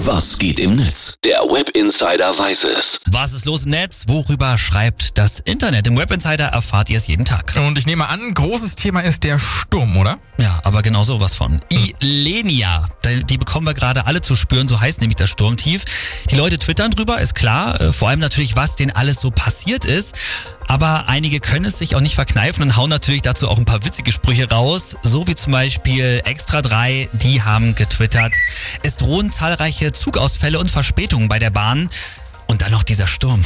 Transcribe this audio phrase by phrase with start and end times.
[0.00, 1.14] Was geht im Netz?
[1.24, 3.00] Der Web Insider weiß es.
[3.06, 4.04] Was ist los im Netz?
[4.06, 5.86] Worüber schreibt das Internet?
[5.86, 7.54] Im Web Insider erfahrt ihr es jeden Tag.
[7.56, 10.18] Und ich nehme an, großes Thema ist der Sturm, oder?
[10.36, 11.60] Ja, aber genau sowas von.
[12.00, 12.88] Ilenia,
[13.30, 15.84] die bekommen wir gerade alle zu spüren, so heißt nämlich das Sturmtief.
[16.28, 17.80] Die Leute twittern drüber, ist klar.
[17.80, 20.16] Äh, vor allem natürlich, was denen alles so passiert ist.
[20.66, 23.84] Aber einige können es sich auch nicht verkneifen und hauen natürlich dazu auch ein paar
[23.84, 24.96] witzige Sprüche raus.
[25.04, 28.32] So wie zum Beispiel Extra 3, die haben getwittert.
[28.82, 31.88] Es drohen zahlreiche Zugausfälle und Verspätungen bei der Bahn.
[32.66, 33.40] Dann noch dieser Sturm.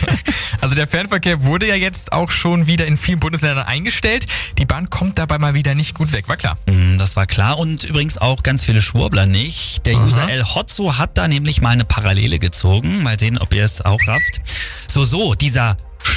[0.60, 4.26] also der Fernverkehr wurde ja jetzt auch schon wieder in vielen Bundesländern eingestellt.
[4.58, 6.58] Die Bahn kommt dabei mal wieder nicht gut weg, war klar.
[6.66, 9.86] Mm, das war klar und übrigens auch ganz viele Schwurbler nicht.
[9.86, 10.04] Der Aha.
[10.04, 13.04] User El Hotzo hat da nämlich mal eine Parallele gezogen.
[13.04, 14.40] Mal sehen, ob ihr es auch rafft.
[14.88, 15.76] So, so, dieser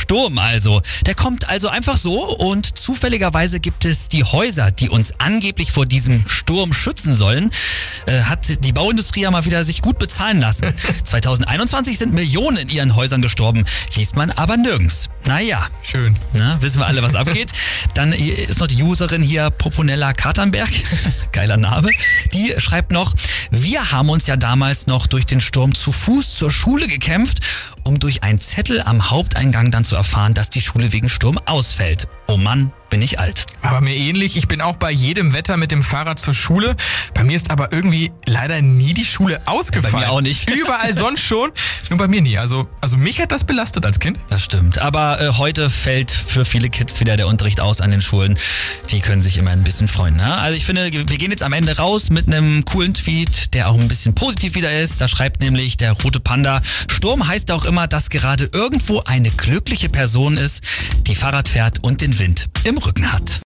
[0.09, 0.81] Sturm also.
[1.05, 5.85] Der kommt also einfach so und zufälligerweise gibt es die Häuser, die uns angeblich vor
[5.85, 7.51] diesem Sturm schützen sollen.
[8.07, 10.73] Äh, hat die Bauindustrie ja mal wieder sich gut bezahlen lassen.
[11.03, 15.11] 2021 sind Millionen in ihren Häusern gestorben, liest man aber nirgends.
[15.25, 15.63] Naja.
[15.83, 16.15] Schön.
[16.33, 17.51] Na, wissen wir alle, was abgeht.
[17.93, 20.71] Dann ist noch die Userin hier, Poponella Katernberg,
[21.33, 21.91] geiler Name,
[22.33, 23.13] die schreibt noch,
[23.51, 27.41] wir haben uns ja damals noch durch den Sturm zu Fuß zur Schule gekämpft
[27.89, 32.07] um durch einen Zettel am Haupteingang dann zu erfahren, dass die Schule wegen Sturm ausfällt.
[32.27, 33.45] Oh Mann, bin ich alt.
[33.61, 36.75] Aber mir ähnlich, ich bin auch bei jedem Wetter mit dem Fahrrad zur Schule.
[37.13, 39.93] Bei mir ist aber irgendwie leider nie die Schule ausgefallen.
[39.93, 40.49] Bei mir auch nicht.
[40.53, 41.51] Überall sonst schon,
[41.89, 42.37] nur bei mir nie.
[42.37, 44.19] Also, also mich hat das belastet als Kind.
[44.29, 44.79] Das stimmt.
[44.79, 48.37] Aber äh, heute fällt für viele Kids wieder der Unterricht aus an den Schulen.
[48.91, 50.15] Die können sich immer ein bisschen freuen.
[50.15, 50.33] Ne?
[50.35, 53.79] Also ich finde, wir gehen jetzt am Ende raus mit einem coolen Tweet, der auch
[53.79, 55.01] ein bisschen positiv wieder ist.
[55.01, 59.89] Da schreibt nämlich der rote Panda, Sturm heißt auch immer, dass gerade irgendwo eine glückliche
[59.89, 60.63] Person ist,
[61.07, 62.49] die Fahrrad fährt und den Wind
[62.85, 63.29] Rücken hat.